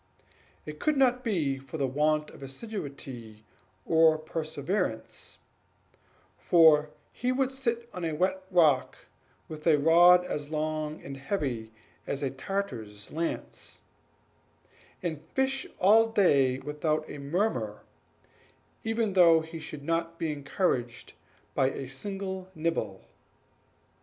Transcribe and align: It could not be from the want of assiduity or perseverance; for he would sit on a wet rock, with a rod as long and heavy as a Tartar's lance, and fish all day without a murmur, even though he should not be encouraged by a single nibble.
It 0.65 0.79
could 0.79 0.97
not 0.97 1.23
be 1.23 1.59
from 1.59 1.77
the 1.77 1.85
want 1.85 2.31
of 2.31 2.41
assiduity 2.41 3.43
or 3.85 4.17
perseverance; 4.17 5.37
for 6.39 6.89
he 7.11 7.31
would 7.31 7.51
sit 7.51 7.87
on 7.93 8.03
a 8.03 8.13
wet 8.15 8.41
rock, 8.49 8.97
with 9.47 9.67
a 9.67 9.77
rod 9.77 10.25
as 10.25 10.49
long 10.49 11.03
and 11.03 11.17
heavy 11.17 11.71
as 12.07 12.23
a 12.23 12.31
Tartar's 12.31 13.11
lance, 13.11 13.83
and 15.03 15.21
fish 15.35 15.67
all 15.77 16.07
day 16.07 16.57
without 16.57 17.07
a 17.07 17.19
murmur, 17.19 17.83
even 18.83 19.13
though 19.13 19.41
he 19.41 19.59
should 19.59 19.83
not 19.83 20.17
be 20.17 20.31
encouraged 20.31 21.13
by 21.53 21.69
a 21.69 21.87
single 21.87 22.49
nibble. 22.55 23.03